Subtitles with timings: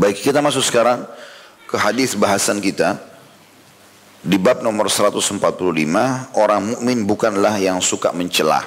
[0.00, 1.04] Baik, kita masuk sekarang
[1.68, 2.96] ke hadis bahasan kita.
[4.24, 5.36] Di bab nomor 145,
[6.40, 8.64] orang mukmin bukanlah yang suka mencelah.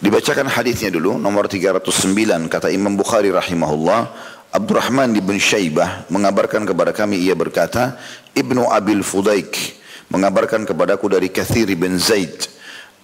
[0.00, 4.08] Dibacakan hadisnya dulu, nomor 309, kata Imam Bukhari rahimahullah,
[4.48, 8.00] Abdurrahman bin Syaibah mengabarkan kepada kami, ia berkata,
[8.32, 9.76] Ibnu Abil Fudaik
[10.08, 12.48] mengabarkan kepadaku dari Kathir bin Zaid,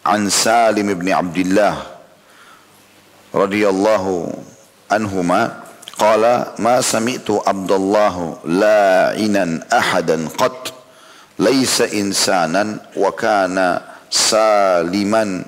[0.09, 2.00] an Salim bin Abdullah,
[3.29, 4.32] radhiyallahu
[4.88, 5.68] anhuma,
[6.01, 6.25] قال
[6.59, 8.14] ما سمعت عبد الله
[8.45, 10.72] لاعنا أحدا قط
[11.39, 13.57] ليس إنسانا وكان
[14.11, 15.44] سالما.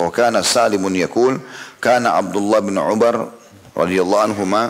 [0.00, 1.40] وكان سالم يقول
[1.82, 3.16] كان عبد الله بن عمر
[3.76, 4.62] رضي الله عنهما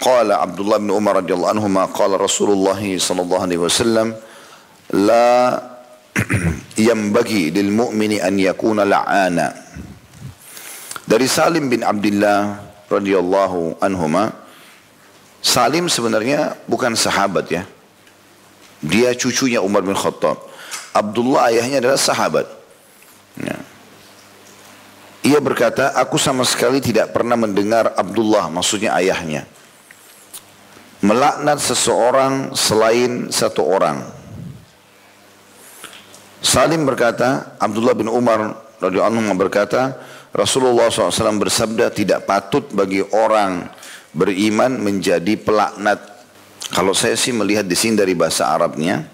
[0.00, 4.14] قال عبد الله بن عمر رضي الله عنهما قال رسول الله صلى الله عليه وسلم
[4.94, 5.62] لا
[6.90, 9.48] ينبغي للمؤمن أن يكون لعانا.
[11.06, 14.46] Dari Salim bin Abdullah radhiyallahu anhuma
[15.46, 17.62] Salim sebenarnya bukan sahabat ya.
[18.82, 20.42] Dia cucunya Umar bin Khattab.
[20.90, 22.50] Abdullah ayahnya adalah sahabat.
[23.38, 23.54] Ya.
[25.22, 29.46] Ia berkata, aku sama sekali tidak pernah mendengar Abdullah, maksudnya ayahnya.
[30.98, 34.02] Melaknat seseorang selain satu orang.
[36.42, 39.94] Salim berkata, Abdullah bin Umar radhiyallahu anhu berkata,
[40.34, 43.68] Rasulullah SAW bersabda tidak patut bagi orang
[44.16, 46.00] beriman menjadi pelaknat.
[46.72, 49.06] Kalau saya sih melihat di sini dari bahasa Arabnya,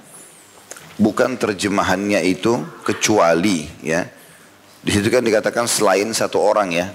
[0.97, 4.07] bukan terjemahannya itu kecuali ya.
[4.83, 6.87] Di situ kan dikatakan selain satu orang ya.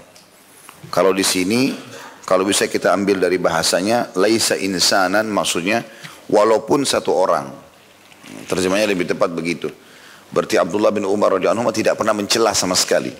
[0.92, 1.72] Kalau di sini
[2.28, 5.88] kalau bisa kita ambil dari bahasanya laisa insanan maksudnya
[6.28, 7.48] walaupun satu orang.
[8.52, 9.72] Terjemahnya lebih tepat begitu.
[10.28, 13.16] Berarti Abdullah bin Umar radhiyallahu tidak pernah mencela sama sekali.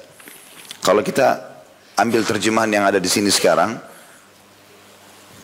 [0.82, 1.58] Kalau kita
[1.98, 3.78] ambil terjemahan yang ada di sini sekarang,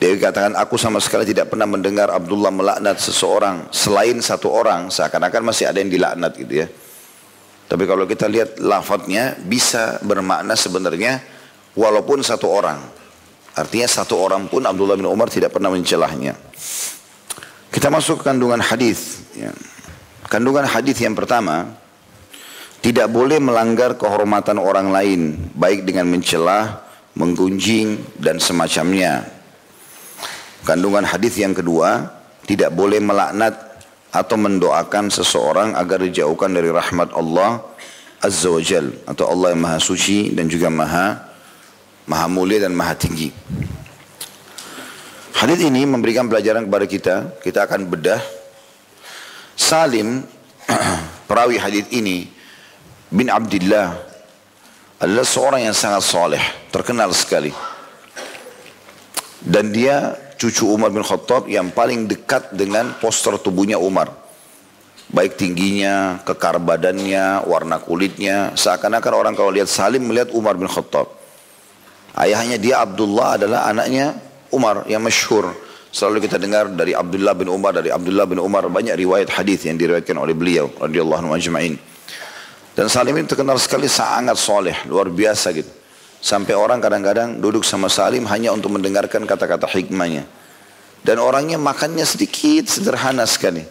[0.04, 5.42] dia katakan aku sama sekali tidak pernah mendengar Abdullah melaknat seseorang selain satu orang, seakan-akan
[5.48, 6.68] masih ada yang dilaknat gitu ya.
[7.72, 11.24] Tapi kalau kita lihat lafadznya bisa bermakna sebenarnya
[11.74, 12.80] walaupun satu orang.
[13.54, 16.34] Artinya satu orang pun Abdullah bin Umar tidak pernah mencelahnya.
[17.74, 19.26] Kita masuk ke kandungan hadis.
[19.34, 19.54] Ya.
[20.30, 21.74] Kandungan hadis yang pertama,
[22.84, 25.22] tidak boleh melanggar kehormatan orang lain,
[25.56, 26.84] baik dengan mencela,
[27.16, 29.24] menggunjing, dan semacamnya.
[30.68, 32.12] Kandungan hadis yang kedua,
[32.44, 33.56] tidak boleh melaknat
[34.12, 37.64] atau mendoakan seseorang agar dijauhkan dari rahmat Allah
[38.20, 41.34] Azza wa Jal atau Allah yang Maha Suci dan juga Maha
[42.04, 43.32] Maha Mulia dan Maha Tinggi.
[45.40, 47.16] Hadis ini memberikan pelajaran kepada kita.
[47.40, 48.20] Kita akan bedah.
[49.56, 50.24] Salim
[51.32, 52.43] perawi hadis ini
[53.14, 53.94] bin Abdullah
[54.98, 56.42] adalah seorang yang sangat soleh,
[56.74, 57.54] terkenal sekali.
[59.44, 64.10] Dan dia cucu Umar bin Khattab yang paling dekat dengan poster tubuhnya Umar.
[65.14, 68.58] Baik tingginya, kekar badannya, warna kulitnya.
[68.58, 71.06] Seakan-akan orang kalau lihat Salim melihat Umar bin Khattab.
[72.18, 74.18] Ayahnya dia Abdullah adalah anaknya
[74.50, 75.54] Umar yang masyhur.
[75.94, 79.78] Selalu kita dengar dari Abdullah bin Umar, dari Abdullah bin Umar banyak riwayat hadis yang
[79.78, 81.93] diriwayatkan oleh beliau radhiyallahu anhu ajma'in.
[82.74, 85.70] Dan Salim ini terkenal sekali sangat soleh, luar biasa gitu.
[86.24, 90.26] Sampai orang kadang-kadang duduk sama Salim hanya untuk mendengarkan kata-kata hikmahnya.
[91.04, 93.62] Dan orangnya makannya sedikit, sederhana sekali.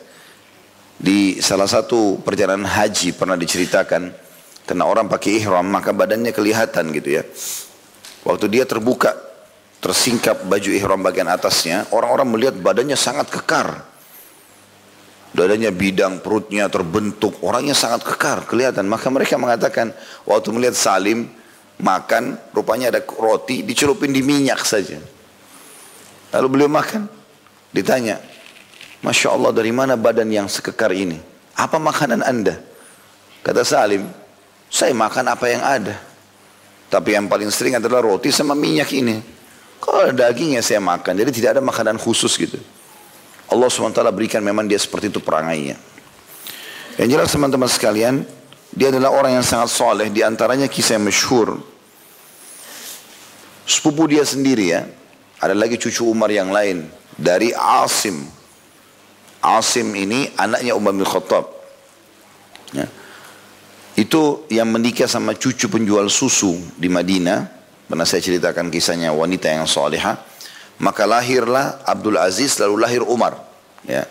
[1.01, 4.13] Di salah satu perjalanan haji pernah diceritakan,
[4.69, 7.25] karena orang pakai ihram maka badannya kelihatan gitu ya.
[8.23, 9.17] Waktu dia terbuka,
[9.83, 13.83] tersingkap baju ihram bagian atasnya, orang-orang melihat badannya sangat kekar.
[15.33, 18.85] Dadanya bidang, perutnya terbentuk, orangnya sangat kekar, kelihatan.
[18.85, 19.97] Maka mereka mengatakan,
[20.29, 21.25] waktu melihat Salim
[21.81, 25.01] makan, rupanya ada roti dicelupin di minyak saja.
[26.37, 27.09] Lalu beliau makan,
[27.73, 28.21] ditanya,
[29.01, 31.17] Masya Allah dari mana badan yang sekekar ini?
[31.57, 32.61] Apa makanan anda?
[33.41, 34.05] Kata Salim,
[34.69, 35.97] saya makan apa yang ada.
[36.93, 39.17] Tapi yang paling sering adalah roti sama minyak ini.
[39.81, 42.61] Kalau dagingnya saya makan, jadi tidak ada makanan khusus gitu.
[43.53, 45.77] Allah SWT berikan memang dia seperti itu perangainya.
[46.97, 48.25] Yang jelas teman-teman sekalian,
[48.73, 50.09] dia adalah orang yang sangat soleh.
[50.09, 51.61] Di antaranya kisah yang masyhur.
[53.69, 54.89] Sepupu dia sendiri ya.
[55.41, 56.89] Ada lagi cucu Umar yang lain.
[57.13, 58.25] Dari Asim.
[59.45, 61.45] Asim ini anaknya Umar bin Khattab.
[62.73, 62.89] Ya.
[63.93, 67.61] Itu yang menikah sama cucu penjual susu di Madinah.
[67.85, 70.32] Pernah saya ceritakan kisahnya wanita yang solehah.
[70.83, 73.39] Maka lahirlah Abdul Aziz lalu lahir Umar.
[73.87, 74.03] Ya.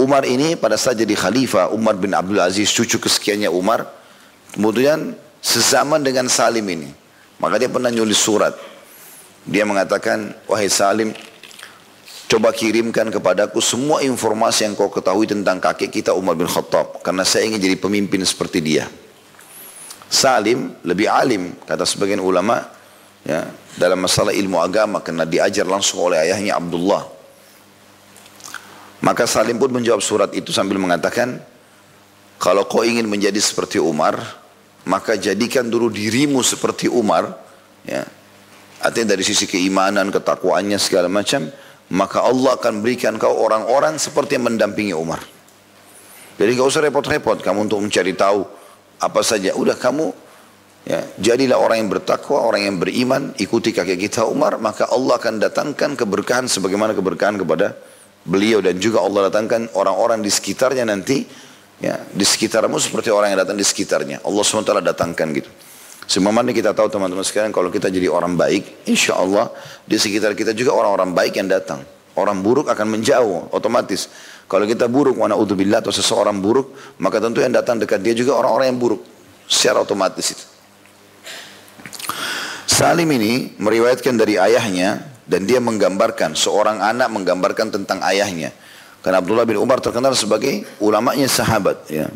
[0.00, 3.84] Umar ini pada saat jadi khalifah Umar bin Abdul Aziz cucu kesekiannya Umar.
[4.56, 5.12] Kemudian
[5.44, 6.88] sezaman dengan Salim ini.
[7.36, 8.56] Maka dia pernah nulis surat.
[9.44, 11.12] Dia mengatakan, wahai Salim,
[12.24, 17.04] coba kirimkan kepadaku semua informasi yang kau ketahui tentang kakek kita Umar bin Khattab.
[17.04, 18.88] Karena saya ingin jadi pemimpin seperti dia.
[20.08, 22.64] Salim lebih alim, kata sebagian ulama,
[23.26, 27.06] ya, dalam masalah ilmu agama karena diajar langsung oleh ayahnya Abdullah.
[29.02, 31.42] Maka Salim pun menjawab surat itu sambil mengatakan,
[32.38, 34.18] kalau kau ingin menjadi seperti Umar,
[34.86, 37.34] maka jadikan dulu dirimu seperti Umar,
[37.82, 38.06] ya.
[38.82, 41.46] Artinya dari sisi keimanan, ketakwaannya segala macam,
[41.94, 45.22] maka Allah akan berikan kau orang-orang seperti yang mendampingi Umar.
[46.34, 48.42] Jadi kau usah repot-repot kamu untuk mencari tahu
[48.98, 49.54] apa saja.
[49.54, 50.10] Udah kamu
[50.86, 55.42] ya, jadilah orang yang bertakwa, orang yang beriman, ikuti kakek kita Umar, maka Allah akan
[55.42, 57.74] datangkan keberkahan sebagaimana keberkahan kepada
[58.22, 61.26] beliau dan juga Allah datangkan orang-orang di sekitarnya nanti
[61.82, 64.22] Ya, di sekitarmu seperti orang yang datang di sekitarnya.
[64.22, 65.50] Allah SWT datangkan gitu.
[66.06, 69.50] Semamanya kita tahu teman-teman sekalian kalau kita jadi orang baik, insya Allah
[69.82, 71.82] di sekitar kita juga orang-orang baik yang datang.
[72.14, 74.06] Orang buruk akan menjauh otomatis.
[74.46, 76.70] Kalau kita buruk, mana udzubillah atau seseorang buruk,
[77.02, 79.02] maka tentu yang datang dekat dia juga orang-orang yang buruk.
[79.50, 80.44] Secara otomatis itu.
[82.66, 88.50] Salim ini meriwayatkan dari ayahnya dan dia menggambarkan, seorang anak menggambarkan tentang ayahnya.
[89.02, 91.90] Karena Abdullah bin Umar terkenal sebagai ulamanya sahabat.
[91.90, 92.06] Ya.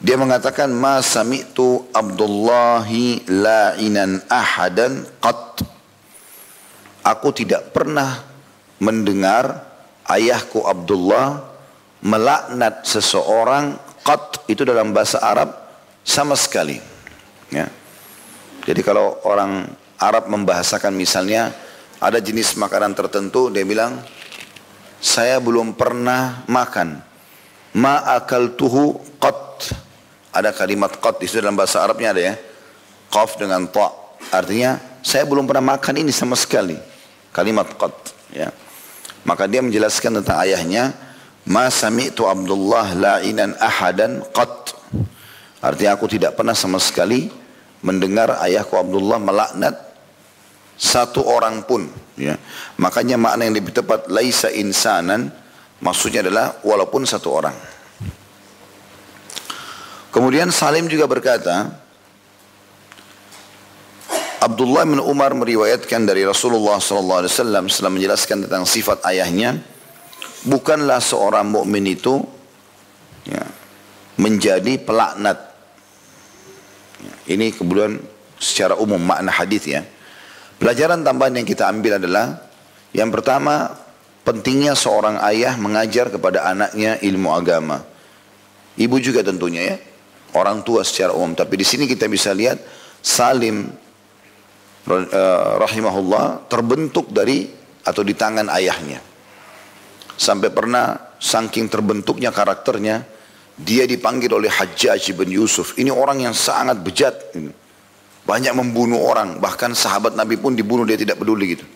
[0.00, 5.60] Dia mengatakan, Ma sami'tu Abdullahi la'inan ahadan qat.
[7.04, 8.24] Aku tidak pernah
[8.80, 9.64] mendengar
[10.08, 11.44] ayahku Abdullah
[12.04, 15.52] melaknat seseorang qat itu dalam bahasa Arab
[16.04, 16.80] sama sekali.
[17.52, 17.68] Ya.
[18.66, 19.70] Jadi kalau orang
[20.02, 21.54] Arab membahasakan misalnya
[22.02, 24.02] ada jenis makanan tertentu dia bilang
[24.98, 26.98] saya belum pernah makan.
[27.78, 29.70] Ma akal tuhu qat.
[30.34, 32.34] Ada kalimat qat di dalam bahasa Arabnya ada ya.
[33.08, 33.94] Qaf dengan ta.
[34.34, 36.74] Artinya saya belum pernah makan ini sama sekali.
[37.30, 37.94] Kalimat qat.
[38.34, 38.50] Ya.
[39.22, 40.90] Maka dia menjelaskan tentang ayahnya.
[41.46, 44.74] Ma sami'tu Abdullah la'inan ahadan qat.
[45.62, 47.45] Artinya aku tidak pernah sama sekali
[47.86, 49.78] mendengar ayahku Abdullah melaknat
[50.74, 51.86] satu orang pun
[52.18, 52.34] ya.
[52.82, 55.30] Makanya makna yang lebih tepat laisa insanan
[55.78, 57.56] maksudnya adalah walaupun satu orang.
[60.10, 61.86] Kemudian Salim juga berkata
[64.42, 69.60] Abdullah bin Umar meriwayatkan dari Rasulullah wasallam setelah menjelaskan tentang sifat ayahnya
[70.44, 72.22] bukanlah seorang mukmin itu
[73.26, 73.42] ya,
[74.20, 75.45] menjadi pelaknat
[77.26, 77.98] ini kemudian
[78.36, 79.82] secara umum makna hadis ya
[80.56, 82.40] Pelajaran tambahan yang kita ambil adalah
[82.96, 83.76] yang pertama
[84.24, 87.84] pentingnya seorang ayah mengajar kepada anaknya ilmu agama.
[88.76, 89.76] Ibu juga tentunya ya,
[90.32, 91.36] orang tua secara umum.
[91.36, 92.56] Tapi di sini kita bisa lihat
[93.04, 93.68] Salim
[94.88, 97.52] uh, rahimahullah terbentuk dari
[97.84, 99.04] atau di tangan ayahnya.
[100.16, 103.04] Sampai pernah saking terbentuknya karakternya,
[103.56, 105.80] dia dipanggil oleh Hajjaj bin Yusuf.
[105.80, 107.32] Ini orang yang sangat bejat.
[108.26, 111.66] Banyak membunuh orang, bahkan sahabat Nabi pun dibunuh dia tidak peduli gitu.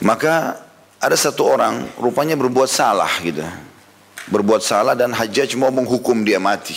[0.00, 0.56] Maka
[0.96, 3.44] ada satu orang rupanya berbuat salah gitu.
[4.32, 6.74] Berbuat salah dan Hajjaj mau menghukum dia mati.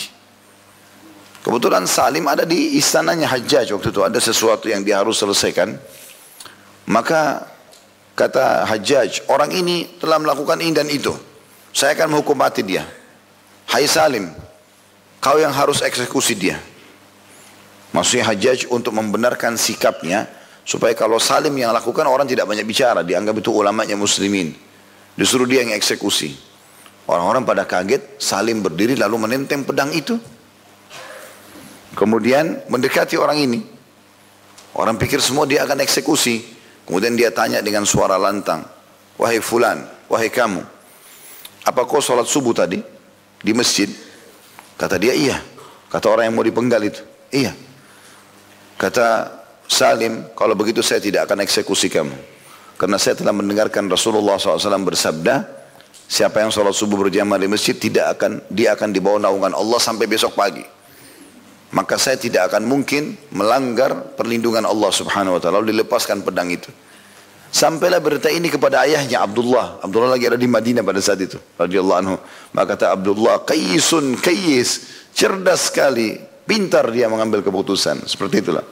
[1.42, 4.00] Kebetulan Salim ada di istananya Hajjaj waktu itu.
[4.06, 5.74] Ada sesuatu yang dia harus selesaikan.
[6.86, 7.50] Maka
[8.14, 11.10] kata Hajjaj, orang ini telah melakukan ini dan itu.
[11.74, 12.86] Saya akan menghukum mati dia.
[13.68, 14.30] Hai Salim,
[15.22, 16.58] kau yang harus eksekusi dia.
[17.92, 20.24] Maksudnya Hajjaj untuk membenarkan sikapnya
[20.64, 24.56] supaya kalau Salim yang lakukan orang tidak banyak bicara, dianggap itu ulamanya muslimin.
[25.12, 26.32] Disuruh dia yang eksekusi.
[27.04, 30.16] Orang-orang pada kaget, Salim berdiri lalu menenteng pedang itu.
[31.92, 33.60] Kemudian mendekati orang ini.
[34.72, 36.40] Orang pikir semua dia akan eksekusi.
[36.88, 38.64] Kemudian dia tanya dengan suara lantang.
[39.20, 40.64] Wahai fulan, wahai kamu.
[41.68, 42.80] Apa kau sholat subuh tadi?
[43.42, 43.90] Di masjid?
[44.78, 45.42] Kata dia iya.
[45.90, 47.02] Kata orang yang mau dipenggal itu.
[47.28, 47.52] Iya.
[48.78, 49.28] Kata
[49.68, 52.14] Salim, kalau begitu saya tidak akan eksekusi kamu.
[52.78, 55.46] Karena saya telah mendengarkan Rasulullah SAW bersabda,
[56.10, 60.10] siapa yang sholat subuh berjamaah di masjid tidak akan dia akan dibawa naungan Allah sampai
[60.10, 60.66] besok pagi.
[61.72, 66.68] Maka saya tidak akan mungkin melanggar perlindungan Allah Subhanahu wa taala dilepaskan pedang itu.
[67.52, 69.84] Sampailah berita ini kepada ayahnya Abdullah.
[69.84, 71.36] Abdullah lagi ada di Madinah pada saat itu.
[71.60, 72.16] Radhiyallahu anhu.
[72.56, 78.02] Maka kata Abdullah, "Qaisun kayis, cerdas sekali, Pintar dia mengambil keputusan.
[78.04, 78.66] Seperti itulah.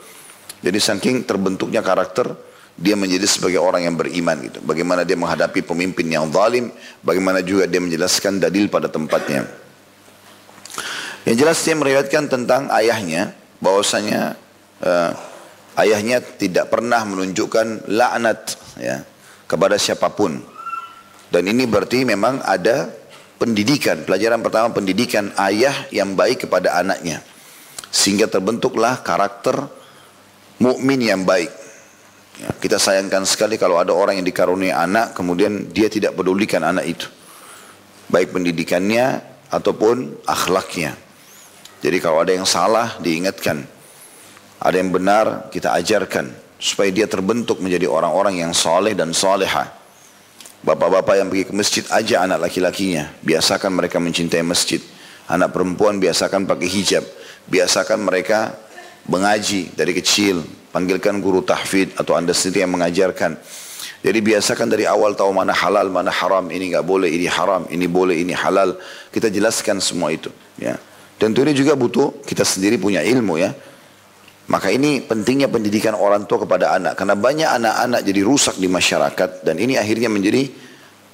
[0.61, 2.35] Jadi saking terbentuknya karakter,
[2.75, 4.59] dia menjadi sebagai orang yang beriman gitu.
[4.67, 9.47] Bagaimana dia menghadapi pemimpin yang zalim, bagaimana juga dia menjelaskan dalil pada tempatnya.
[11.25, 14.35] Yang jelas dia meriwayatkan tentang ayahnya, bahwasanya
[14.83, 15.13] uh,
[15.79, 19.03] Ayahnya tidak pernah menunjukkan laknat ya,
[19.51, 20.39] kepada siapa pun.
[21.31, 22.91] Dan ini berarti memang ada
[23.39, 24.03] pendidikan.
[24.03, 27.23] Pelajaran pertama pendidikan ayah yang baik kepada anaknya.
[27.91, 29.67] Sehingga terbentuklah karakter
[30.59, 31.51] mukmin yang baik.
[32.39, 36.87] Ya, kita sayangkan sekali kalau ada orang yang dikaruniai anak kemudian dia tidak pedulikan anak
[36.87, 37.07] itu.
[38.11, 39.23] Baik pendidikannya
[39.55, 40.99] ataupun akhlaknya.
[41.81, 43.63] Jadi kalau ada yang salah diingatkan.
[44.61, 49.73] Ada yang benar kita ajarkan supaya dia terbentuk menjadi orang-orang yang soleh dan soleha.
[50.61, 53.09] Bapak-bapak yang pergi ke masjid aja anak laki-lakinya.
[53.25, 54.79] Biasakan mereka mencintai masjid.
[55.25, 57.01] Anak perempuan biasakan pakai hijab.
[57.49, 58.61] Biasakan mereka
[59.09, 60.45] mengaji dari kecil.
[60.71, 63.41] Panggilkan guru tahfid atau anda sendiri yang mengajarkan.
[64.05, 66.45] Jadi biasakan dari awal tahu mana halal, mana haram.
[66.53, 68.77] Ini nggak boleh, ini haram, ini boleh, ini halal.
[69.09, 70.29] Kita jelaskan semua itu.
[70.61, 70.77] Ya.
[71.17, 73.57] Tentu ini juga butuh kita sendiri punya ilmu ya.
[74.51, 76.99] Maka ini pentingnya pendidikan orang tua kepada anak.
[76.99, 79.47] Karena banyak anak-anak jadi rusak di masyarakat.
[79.47, 80.51] Dan ini akhirnya menjadi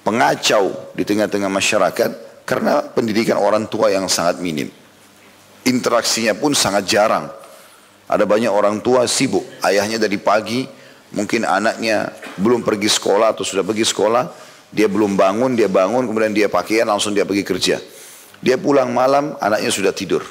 [0.00, 2.10] pengacau di tengah-tengah masyarakat.
[2.48, 4.72] Karena pendidikan orang tua yang sangat minim.
[5.68, 7.28] Interaksinya pun sangat jarang.
[8.08, 9.44] Ada banyak orang tua sibuk.
[9.60, 10.64] Ayahnya dari pagi,
[11.12, 14.24] mungkin anaknya belum pergi sekolah atau sudah pergi sekolah.
[14.72, 17.76] Dia belum bangun, dia bangun, kemudian dia pakaian, langsung dia pergi kerja.
[18.40, 20.24] Dia pulang malam, anaknya sudah tidur.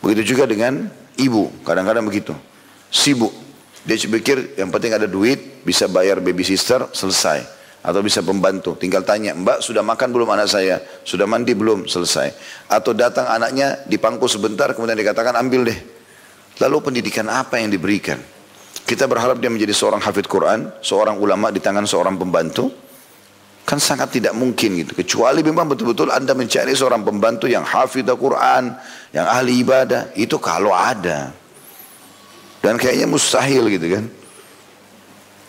[0.00, 2.32] Begitu juga dengan ibu, kadang-kadang begitu.
[2.92, 3.32] Sibuk.
[3.82, 7.42] Dia pikir yang penting ada duit, bisa bayar baby sister, selesai.
[7.82, 8.78] Atau bisa pembantu.
[8.78, 10.78] Tinggal tanya, mbak sudah makan belum anak saya?
[11.02, 11.90] Sudah mandi belum?
[11.90, 12.30] Selesai.
[12.70, 15.78] Atau datang anaknya dipangku sebentar, kemudian dikatakan ambil deh.
[16.62, 18.22] Lalu pendidikan apa yang diberikan?
[18.86, 22.70] Kita berharap dia menjadi seorang hafid Quran, seorang ulama di tangan seorang pembantu.
[23.72, 24.92] Kan sangat tidak mungkin gitu.
[24.92, 28.76] Kecuali memang betul-betul anda mencari seorang pembantu yang hafid Quran,
[29.16, 30.12] yang ahli ibadah.
[30.12, 31.32] Itu kalau ada.
[32.60, 34.04] Dan kayaknya mustahil gitu kan.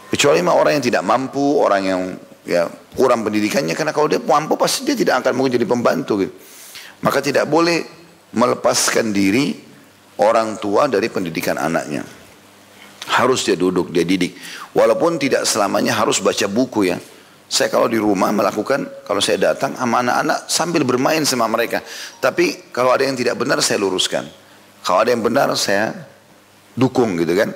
[0.08, 2.02] Kecuali memang orang yang tidak mampu, orang yang
[2.48, 3.76] ya kurang pendidikannya.
[3.76, 6.32] Karena kalau dia mampu pasti dia tidak akan mungkin jadi pembantu gitu.
[7.04, 7.84] Maka tidak boleh
[8.32, 9.52] melepaskan diri
[10.24, 12.08] orang tua dari pendidikan anaknya.
[13.20, 14.40] Harus dia duduk, dia didik.
[14.72, 17.04] Walaupun tidak selamanya harus baca buku ya.
[17.54, 21.86] Saya kalau di rumah melakukan, kalau saya datang sama anak-anak sambil bermain sama mereka.
[22.18, 24.26] Tapi kalau ada yang tidak benar saya luruskan.
[24.82, 25.94] Kalau ada yang benar saya
[26.74, 27.54] dukung gitu kan.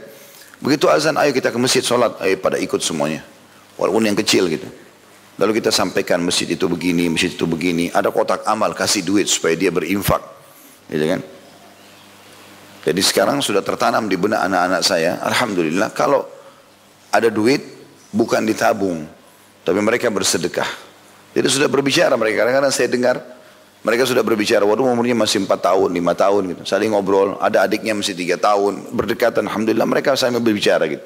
[0.61, 3.25] Begitu azan, ayo kita ke masjid sholat, ayo pada ikut semuanya.
[3.73, 4.69] Walaupun yang kecil gitu.
[5.41, 7.89] Lalu kita sampaikan masjid itu begini, masjid itu begini.
[7.89, 10.21] Ada kotak amal, kasih duit supaya dia berinfak.
[10.93, 11.25] Gitu kan.
[12.85, 15.17] Jadi sekarang sudah tertanam di benak anak-anak saya.
[15.25, 16.21] Alhamdulillah kalau
[17.09, 17.65] ada duit
[18.13, 19.16] bukan ditabung
[19.67, 20.63] tapi mereka bersedekah.
[21.35, 22.47] Jadi sudah berbicara mereka.
[22.47, 23.19] Kadang-kadang saya dengar
[23.83, 24.63] mereka sudah berbicara.
[24.63, 26.61] Waduh umurnya masih 4 tahun, 5 tahun gitu.
[26.63, 27.35] Saling ngobrol.
[27.43, 28.95] Ada adiknya masih 3 tahun.
[28.95, 29.43] Berdekatan.
[29.43, 31.03] Alhamdulillah mereka sambil berbicara gitu.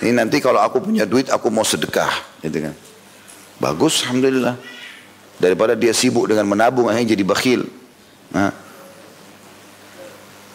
[0.00, 2.08] Ini nanti kalau aku punya duit aku mau sedekah.
[2.40, 2.72] Gitu kan.
[3.60, 4.56] Bagus Alhamdulillah.
[5.36, 7.60] Daripada dia sibuk dengan menabung akhirnya jadi bakhil.
[8.32, 8.56] Nah.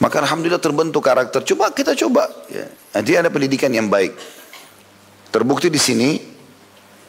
[0.01, 1.45] Maka Alhamdulillah terbentuk karakter.
[1.45, 2.25] Coba kita coba.
[2.49, 2.65] Ya.
[2.97, 4.17] Nanti ada pendidikan yang baik.
[5.29, 6.30] Terbukti di sini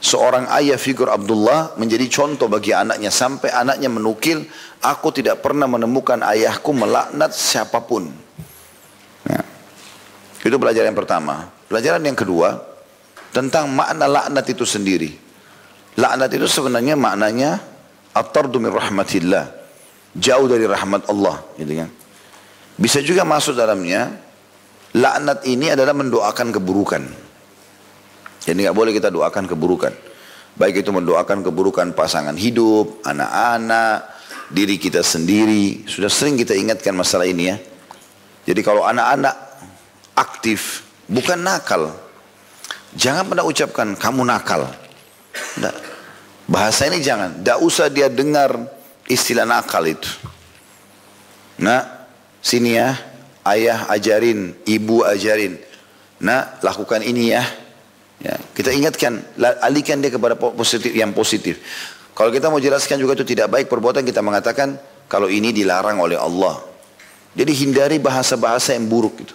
[0.03, 3.09] seorang ayah figur Abdullah menjadi contoh bagi anaknya.
[3.15, 4.43] Sampai anaknya menukil
[4.83, 8.11] aku tidak pernah menemukan ayahku melaknat siapa pun.
[9.23, 9.39] Ya.
[10.43, 11.47] itu pelajaran yang pertama.
[11.71, 12.59] Pelajaran yang kedua
[13.31, 15.15] tentang makna laknat itu sendiri.
[15.95, 17.63] Laknat itu sebenarnya maknanya
[18.11, 19.63] at-tardu min rahmatillah.
[20.13, 21.89] Jauh dari rahmat Allah gitu kan.
[22.77, 24.13] Bisa juga masuk dalamnya
[24.93, 27.22] laknat ini adalah mendoakan keburukan
[28.43, 29.95] jadi nggak boleh kita doakan keburukan.
[30.53, 34.13] Baik itu mendoakan keburukan pasangan hidup, anak-anak,
[34.53, 35.89] diri kita sendiri.
[35.89, 37.57] Sudah sering kita ingatkan masalah ini ya.
[38.45, 39.33] Jadi kalau anak-anak
[40.19, 41.95] aktif, bukan nakal.
[42.93, 44.69] Jangan pernah ucapkan kamu nakal.
[45.57, 45.73] Nah,
[46.45, 47.41] bahasa ini jangan.
[47.41, 48.53] Tidak usah dia dengar
[49.09, 50.11] istilah nakal itu.
[51.63, 52.11] Nah,
[52.45, 52.93] sini ya,
[53.49, 55.57] ayah ajarin, ibu ajarin.
[56.21, 57.62] Nah, lakukan ini ya.
[58.23, 59.19] Ya, kita ingatkan,
[59.67, 61.59] alihkan dia kepada positif yang positif.
[62.15, 64.79] Kalau kita mau jelaskan juga itu tidak baik perbuatan kita mengatakan
[65.11, 66.63] kalau ini dilarang oleh Allah.
[67.35, 69.35] Jadi hindari bahasa-bahasa yang buruk itu.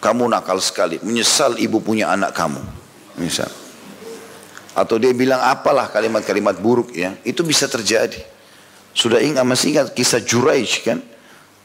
[0.00, 2.60] Kamu nakal sekali, menyesal ibu punya anak kamu.
[3.20, 3.50] Misal.
[4.72, 8.24] Atau dia bilang apalah kalimat-kalimat buruk ya, itu bisa terjadi.
[8.96, 11.02] Sudah ingat masih ingat kisah Juraij kan?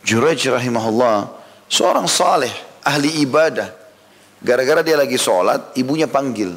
[0.03, 1.29] Juraij rahimahullah
[1.71, 2.51] seorang saleh,
[2.83, 3.78] ahli ibadah,
[4.39, 6.55] Gara-gara dia lagi sholat, ibunya panggil.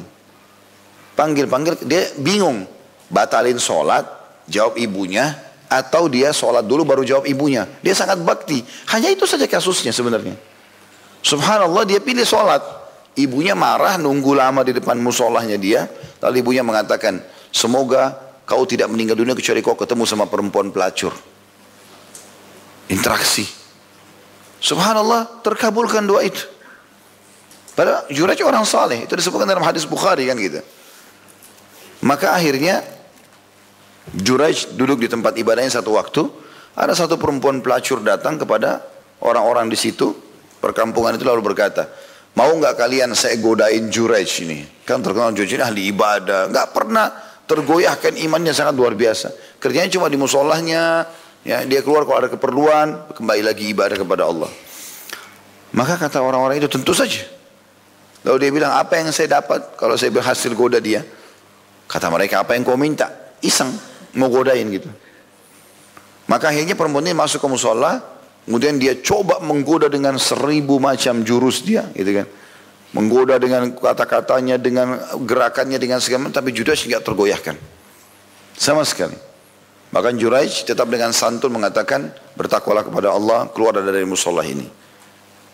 [1.19, 2.63] Panggil-panggil, dia bingung.
[3.11, 4.07] Batalin sholat,
[4.47, 5.35] jawab ibunya,
[5.67, 7.65] atau dia sholat dulu baru jawab ibunya.
[7.83, 8.63] Dia sangat bakti.
[8.93, 10.37] Hanya itu saja kasusnya sebenarnya.
[11.25, 12.61] Subhanallah dia pilih sholat.
[13.13, 15.85] Ibunya marah nunggu lama di depan musolahnya dia.
[16.21, 17.21] Lalu ibunya mengatakan,
[17.53, 21.13] semoga kau tidak meninggal dunia kecuali kau ketemu sama perempuan pelacur.
[22.89, 23.45] Interaksi.
[24.63, 26.52] Subhanallah terkabulkan doa itu.
[27.73, 29.05] Padahal Juraj orang saleh.
[29.05, 30.61] Itu disebutkan dalam hadis Bukhari kan gitu.
[32.05, 32.85] Maka akhirnya
[34.13, 36.29] Juraj duduk di tempat ibadahnya satu waktu.
[36.73, 38.81] Ada satu perempuan pelacur datang kepada
[39.21, 40.13] orang-orang di situ.
[40.61, 41.89] Perkampungan itu lalu berkata,
[42.33, 44.65] Mau nggak kalian saya godain Juraj ini?
[44.85, 46.49] Kan terkenal Juraj ini ahli ibadah.
[46.49, 47.13] Nggak pernah
[47.45, 49.57] tergoyahkan imannya sangat luar biasa.
[49.61, 51.05] Kerjanya cuma di musolahnya.
[51.43, 54.47] Ya, dia keluar kalau ada keperluan, kembali lagi ibadah kepada Allah.
[55.75, 57.19] Maka kata orang-orang itu tentu saja.
[58.23, 61.03] Lalu dia bilang, apa yang saya dapat kalau saya berhasil goda dia?
[61.87, 63.35] Kata mereka, apa yang kau minta?
[63.43, 63.69] Iseng,
[64.15, 64.87] mau godain gitu.
[66.31, 68.13] Maka akhirnya perempuan ini masuk ke musola,
[68.43, 72.27] Kemudian dia coba menggoda dengan seribu macam jurus dia, gitu kan.
[72.93, 77.55] Menggoda dengan kata-katanya, dengan gerakannya, dengan segala macam, tapi Judas tidak tergoyahkan.
[78.59, 79.15] Sama sekali.
[79.89, 84.67] Bahkan Juraij tetap dengan santun mengatakan, bertakwalah kepada Allah, keluar dari musola ini.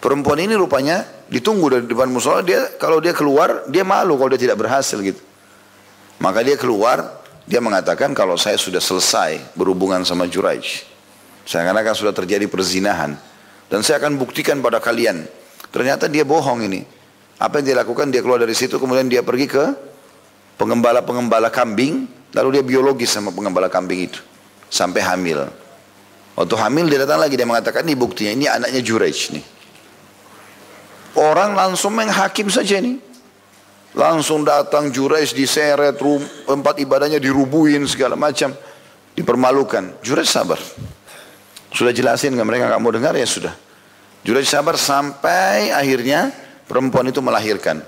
[0.02, 4.42] Perempuan ini rupanya ditunggu dari depan musola, dia kalau dia keluar, dia malu kalau dia
[4.42, 5.22] tidak berhasil gitu.
[6.20, 10.84] Maka dia keluar, dia mengatakan kalau saya sudah selesai berhubungan sama Juraij.
[11.50, 13.18] Seakan-akan sudah terjadi perzinahan.
[13.70, 15.26] Dan saya akan buktikan pada kalian.
[15.70, 16.82] Ternyata dia bohong ini.
[17.42, 18.10] Apa yang dia lakukan?
[18.14, 19.66] Dia keluar dari situ kemudian dia pergi ke
[20.62, 22.06] pengembala-pengembala kambing.
[22.38, 24.22] Lalu dia biologis sama pengembala kambing itu.
[24.70, 25.50] Sampai hamil.
[26.38, 27.34] Waktu hamil dia datang lagi.
[27.34, 28.34] Dia mengatakan ini buktinya.
[28.34, 29.59] Ini anaknya Jurej nih.
[31.18, 33.00] Orang langsung menghakim saja ini.
[33.98, 35.98] Langsung datang Jurej diseret.
[36.46, 38.54] Tempat ibadahnya dirubuhin segala macam.
[39.18, 40.02] Dipermalukan.
[40.06, 40.62] Jurej sabar.
[41.70, 43.54] Sudah jelasin nggak mereka nggak mau dengar ya sudah.
[44.26, 46.34] Juraj sabar sampai akhirnya
[46.68, 47.80] perempuan itu melahirkan.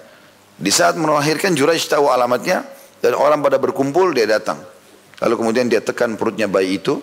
[0.55, 2.63] Di saat melahirkan Juraj tahu alamatnya
[3.01, 4.61] dan orang pada berkumpul dia datang.
[5.21, 7.01] Lalu kemudian dia tekan perutnya bayi itu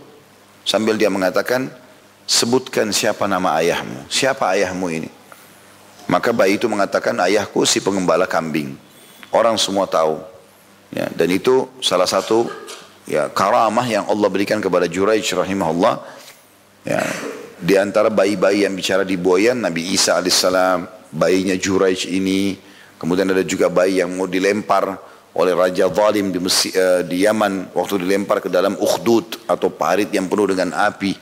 [0.62, 1.68] sambil dia mengatakan
[2.24, 4.06] sebutkan siapa nama ayahmu.
[4.08, 5.10] Siapa ayahmu ini?
[6.08, 8.74] Maka bayi itu mengatakan ayahku si pengembala kambing.
[9.28, 10.24] Orang semua tahu.
[10.88, 12.48] Ya, dan itu salah satu
[13.04, 16.18] ya karamah yang Allah berikan kepada Juraij rahimahullah
[16.88, 17.04] Ya,
[17.60, 22.56] di antara bayi-bayi yang bicara di Boyan, Nabi Isa alaihissalam, bayinya Juraij ini,
[22.96, 24.96] kemudian ada juga bayi yang mau dilempar
[25.36, 30.08] oleh Raja Zalim di, Mesir, uh, di Yaman waktu dilempar ke dalam ukhdud atau parit
[30.16, 31.12] yang penuh dengan api.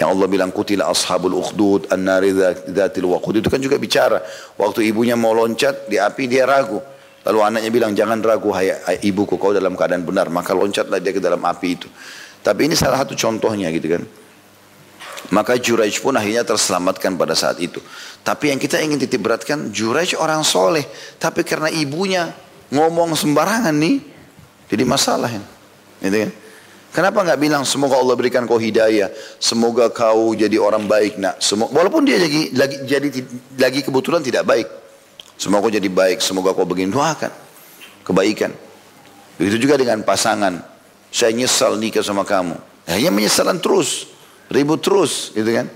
[0.00, 2.32] Yang Allah bilang kutila ashabul ukhdud an-nari
[2.72, 4.24] dzatil waqud itu kan juga bicara
[4.56, 6.80] waktu ibunya mau loncat di api dia ragu.
[7.20, 11.12] Lalu anaknya bilang jangan ragu hai, hai ibuku kau dalam keadaan benar maka loncatlah dia
[11.12, 11.84] ke dalam api itu.
[12.40, 14.02] Tapi ini salah satu contohnya gitu kan.
[15.36, 17.76] Maka Juraij pun akhirnya terselamatkan pada saat itu.
[18.24, 20.88] Tapi yang kita ingin titip beratkan, Juraij orang soleh.
[21.20, 22.32] Tapi karena ibunya
[22.72, 24.00] ngomong sembarangan nih,
[24.72, 25.28] jadi masalah.
[26.00, 26.32] Gitu kan?
[26.90, 31.38] Kenapa nggak bilang semoga Allah berikan kau hidayah, semoga kau jadi orang baik nak.
[31.38, 33.08] Semoga, walaupun dia lagi, lagi jadi
[33.58, 34.66] lagi kebetulan tidak baik,
[35.38, 37.30] semoga kau jadi baik, semoga kau begini doakan
[38.02, 38.50] kebaikan.
[39.38, 40.66] Begitu juga dengan pasangan.
[41.10, 42.54] Saya nyesal nikah sama kamu.
[42.86, 44.10] Hanya menyesalan terus
[44.50, 45.70] ribut terus gitu kan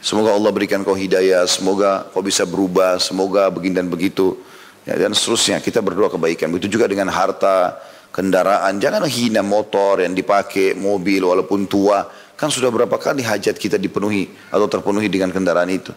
[0.00, 4.40] semoga Allah berikan kau hidayah semoga kau bisa berubah semoga begini dan begitu
[4.88, 7.76] ya, dan seterusnya kita berdoa kebaikan begitu juga dengan harta
[8.16, 12.08] kendaraan jangan hina motor yang dipakai mobil walaupun tua.
[12.36, 15.92] Kan sudah berapa kali hajat kita dipenuhi atau terpenuhi dengan kendaraan itu.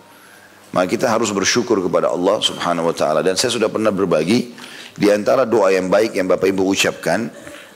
[0.71, 3.19] Maka kita harus bersyukur kepada Allah subhanahu wa ta'ala.
[3.25, 4.55] Dan saya sudah pernah berbagi
[4.95, 7.27] di antara doa yang baik yang Bapak Ibu ucapkan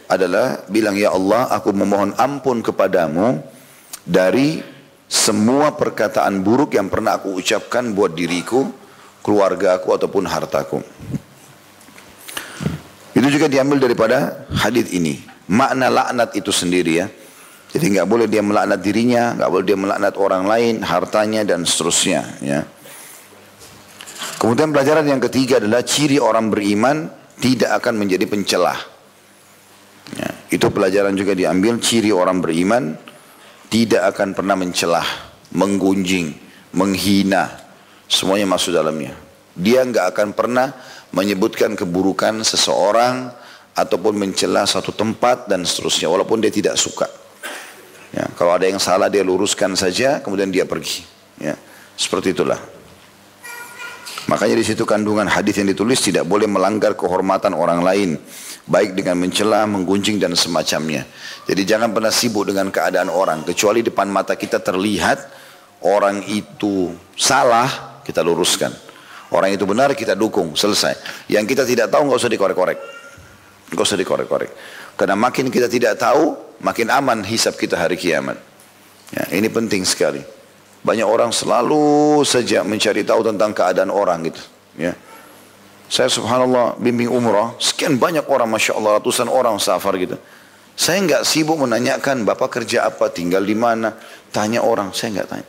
[0.07, 3.41] adalah bilang ya Allah aku memohon ampun kepadamu
[4.05, 4.63] dari
[5.11, 8.71] semua perkataan buruk yang pernah aku ucapkan buat diriku,
[9.25, 10.79] keluarga aku ataupun hartaku.
[13.23, 15.15] Itu juga diambil daripada hadis ini.
[15.47, 17.07] Makna laknat itu sendiri ya.
[17.71, 22.19] Jadi nggak boleh dia melaknat dirinya, nggak boleh dia melaknat orang lain, hartanya dan seterusnya.
[22.43, 22.67] Ya.
[24.43, 27.07] Kemudian pelajaran yang ketiga adalah ciri orang beriman
[27.39, 28.75] tidak akan menjadi pencelah.
[30.19, 32.91] Ya, itu pelajaran juga diambil ciri orang beriman
[33.71, 35.07] tidak akan pernah mencelah,
[35.55, 36.35] menggunjing,
[36.75, 37.55] menghina,
[38.11, 39.15] semuanya masuk dalamnya.
[39.55, 40.75] Dia nggak akan pernah
[41.13, 43.29] menyebutkan keburukan seseorang
[43.77, 47.05] ataupun mencela satu tempat dan seterusnya, walaupun dia tidak suka.
[48.13, 51.05] Ya, kalau ada yang salah dia luruskan saja, kemudian dia pergi.
[51.41, 51.57] Ya,
[51.97, 52.61] seperti itulah.
[54.29, 58.15] Makanya di situ kandungan hadis yang ditulis tidak boleh melanggar kehormatan orang lain
[58.63, 61.03] baik dengan mencela, menggunjing dan semacamnya.
[61.43, 65.19] Jadi jangan pernah sibuk dengan keadaan orang kecuali depan mata kita terlihat
[65.83, 68.92] orang itu salah, kita luruskan.
[69.33, 71.25] Orang itu benar kita dukung, selesai.
[71.25, 72.77] Yang kita tidak tahu nggak usah dikorek-korek.
[73.73, 74.51] Nggak usah dikorek-korek.
[74.93, 78.37] Karena makin kita tidak tahu, makin aman hisap kita hari kiamat.
[79.09, 80.21] Ya, ini penting sekali.
[80.85, 84.41] Banyak orang selalu saja mencari tahu tentang keadaan orang gitu.
[84.77, 84.93] Ya.
[85.89, 90.17] Saya subhanallah bimbing umrah, sekian banyak orang, masya Allah, ratusan orang safar gitu.
[90.77, 93.97] Saya nggak sibuk menanyakan bapak kerja apa, tinggal di mana,
[94.29, 95.47] tanya orang, saya nggak tanya.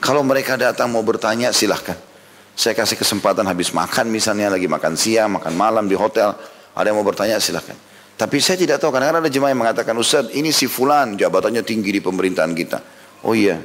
[0.00, 2.15] Kalau mereka datang mau bertanya silahkan.
[2.56, 6.32] Saya kasih kesempatan habis makan misalnya lagi makan siang, makan malam di hotel.
[6.72, 7.76] Ada yang mau bertanya silahkan.
[8.16, 11.92] Tapi saya tidak tahu kadang-kadang ada jemaah yang mengatakan Ustaz ini si fulan jabatannya tinggi
[11.92, 12.80] di pemerintahan kita.
[13.28, 13.60] Oh iya.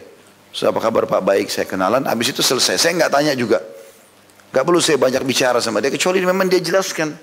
[0.51, 2.04] So, apa kabar Pak baik saya kenalan.
[2.04, 2.75] Habis itu selesai.
[2.75, 3.63] Saya nggak tanya juga.
[4.51, 7.15] Gak perlu saya banyak bicara sama dia kecuali memang dia jelaskan.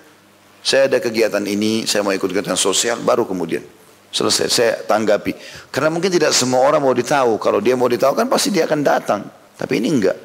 [0.65, 3.61] Saya ada kegiatan ini, saya mau ikut kegiatan sosial, baru kemudian
[4.09, 4.47] selesai.
[4.49, 5.37] Saya tanggapi.
[5.69, 7.37] Karena mungkin tidak semua orang mau ditahu.
[7.37, 9.21] Kalau dia mau ditahu kan pasti dia akan datang.
[9.61, 10.17] Tapi ini enggak.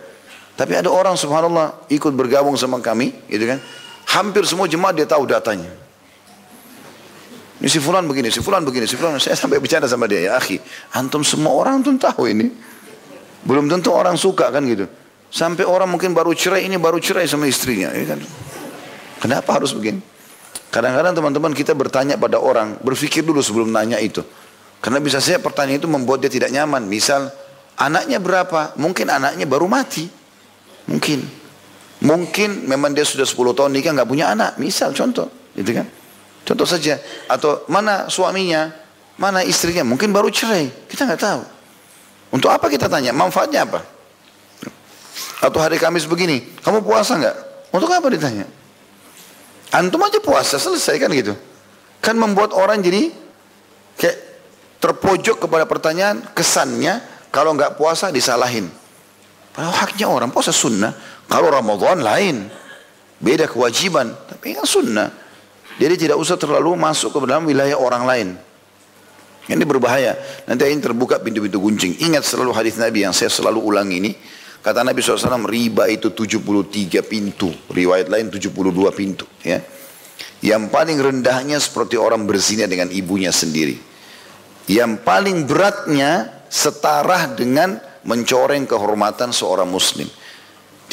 [0.53, 3.57] Tapi ada orang subhanallah ikut bergabung sama kami, gitu kan.
[4.13, 5.73] Hampir semua jemaat dia tahu datanya.
[7.57, 9.17] Ini si fulan begini, si fulan begini, si fulan.
[9.17, 10.59] Saya sampai bicara sama dia, ya akhi,
[10.93, 12.51] antum semua orang antum tahu ini.
[13.43, 14.85] Belum tentu orang suka kan gitu.
[15.33, 17.89] Sampai orang mungkin baru cerai, ini baru cerai sama istrinya.
[17.89, 18.21] Ya kan?
[19.17, 20.03] Kenapa harus begini?
[20.69, 24.21] Kadang-kadang teman-teman kita bertanya pada orang, berpikir dulu sebelum nanya itu.
[24.83, 26.85] Karena bisa saja pertanyaan itu membuat dia tidak nyaman.
[26.85, 27.31] Misal,
[27.79, 28.75] anaknya berapa?
[28.75, 30.22] Mungkin anaknya baru mati.
[30.87, 31.19] Mungkin.
[32.03, 34.59] Mungkin memang dia sudah 10 tahun nikah nggak punya anak.
[34.59, 35.87] Misal contoh, gitu kan?
[36.43, 36.99] Contoh saja.
[37.31, 38.75] Atau mana suaminya,
[39.15, 40.67] mana istrinya, mungkin baru cerai.
[40.91, 41.41] Kita nggak tahu.
[42.35, 43.15] Untuk apa kita tanya?
[43.15, 43.79] Manfaatnya apa?
[45.43, 47.37] Atau hari Kamis begini, kamu puasa nggak?
[47.71, 48.47] Untuk apa ditanya?
[49.73, 51.33] Antum aja puasa selesai kan gitu.
[52.03, 53.09] Kan membuat orang jadi
[53.97, 54.17] kayak
[54.83, 56.99] terpojok kepada pertanyaan kesannya
[57.31, 58.67] kalau nggak puasa disalahin.
[59.53, 60.93] Padahal haknya orang puasa sunnah.
[61.29, 62.49] Kalau Ramadan lain.
[63.21, 64.09] Beda kewajiban.
[64.09, 65.13] Tapi kan sunnah.
[65.77, 68.29] Jadi tidak usah terlalu masuk ke dalam wilayah orang lain.
[69.43, 70.15] Ini berbahaya.
[70.47, 71.99] Nanti ini terbuka pintu-pintu guncing.
[71.99, 74.15] Ingat selalu hadis Nabi yang saya selalu ulang ini.
[74.63, 77.51] Kata Nabi SAW, riba itu 73 pintu.
[77.67, 78.55] Riwayat lain 72
[78.95, 79.27] pintu.
[79.43, 79.59] Ya.
[80.39, 83.75] Yang paling rendahnya seperti orang berzina dengan ibunya sendiri.
[84.71, 90.07] Yang paling beratnya setara dengan mencoreng kehormatan seorang muslim.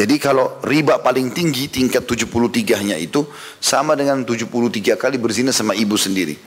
[0.00, 3.26] Jadi kalau riba paling tinggi tingkat 73-nya itu
[3.60, 6.38] sama dengan 73 kali berzina sama ibu sendiri.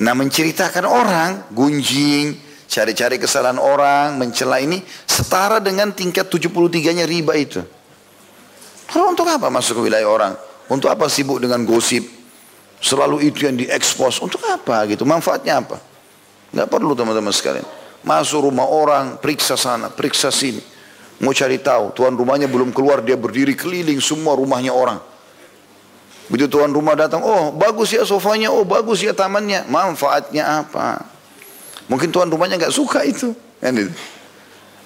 [0.00, 2.34] Nah menceritakan orang, gunjing,
[2.66, 7.62] cari-cari kesalahan orang, mencela ini setara dengan tingkat 73-nya riba itu.
[8.90, 10.34] Lalu untuk apa masuk ke wilayah orang?
[10.66, 12.02] Untuk apa sibuk dengan gosip?
[12.80, 14.18] Selalu itu yang diekspos.
[14.18, 15.06] Untuk apa gitu?
[15.06, 15.78] Manfaatnya apa?
[16.50, 17.79] Gak perlu teman-teman sekalian.
[18.00, 20.62] Masuk rumah orang, periksa sana, periksa sini.
[21.20, 24.96] Mau cari tahu, tuan rumahnya belum keluar, dia berdiri keliling semua rumahnya orang.
[26.32, 29.68] Begitu tuan rumah datang, oh bagus ya sofanya, oh bagus ya tamannya.
[29.68, 31.04] Manfaatnya apa?
[31.90, 33.36] Mungkin tuan rumahnya nggak suka itu.
[33.60, 33.92] Kan itu.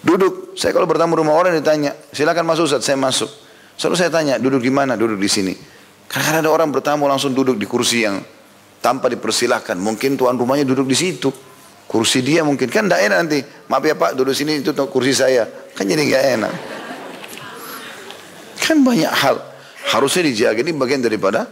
[0.04, 3.30] Duduk, saya kalau bertamu rumah orang ditanya, silakan masuk Ustaz, saya masuk.
[3.78, 4.98] Selalu saya tanya, duduk di mana?
[4.98, 5.54] Duduk di sini.
[6.10, 8.18] Karena ada orang bertamu langsung duduk di kursi yang
[8.82, 9.78] tanpa dipersilahkan.
[9.78, 11.32] Mungkin tuan rumahnya duduk di situ.
[11.84, 13.40] Kursi dia mungkin kan tidak enak nanti.
[13.70, 15.46] Maaf ya Pak, duduk sini itu kursi saya.
[15.76, 16.54] Kan jadi nggak enak.
[18.64, 19.36] Kan banyak hal
[19.92, 20.58] harusnya dijaga.
[20.64, 21.46] Ini bagian daripada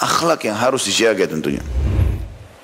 [0.00, 1.62] akhlak yang harus dijaga tentunya.